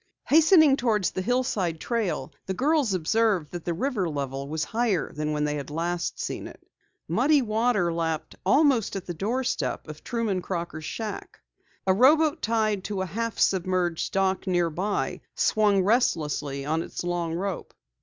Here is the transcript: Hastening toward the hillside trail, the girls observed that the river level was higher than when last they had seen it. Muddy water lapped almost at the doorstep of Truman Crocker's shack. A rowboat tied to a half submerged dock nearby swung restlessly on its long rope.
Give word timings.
Hastening 0.25 0.77
toward 0.77 1.03
the 1.03 1.21
hillside 1.21 1.79
trail, 1.79 2.33
the 2.47 2.55
girls 2.55 2.95
observed 2.95 3.51
that 3.51 3.65
the 3.65 3.73
river 3.75 4.09
level 4.09 4.49
was 4.49 4.63
higher 4.63 5.13
than 5.13 5.31
when 5.31 5.45
last 5.45 5.55
they 5.55 5.57
had 6.15 6.19
seen 6.19 6.47
it. 6.47 6.59
Muddy 7.07 7.43
water 7.43 7.93
lapped 7.93 8.33
almost 8.43 8.95
at 8.95 9.05
the 9.05 9.13
doorstep 9.13 9.87
of 9.87 10.03
Truman 10.03 10.41
Crocker's 10.41 10.85
shack. 10.85 11.39
A 11.85 11.93
rowboat 11.93 12.41
tied 12.41 12.83
to 12.85 13.01
a 13.03 13.05
half 13.05 13.37
submerged 13.37 14.11
dock 14.11 14.47
nearby 14.47 15.21
swung 15.35 15.83
restlessly 15.83 16.65
on 16.65 16.81
its 16.81 17.03
long 17.03 17.35
rope. 17.35 17.71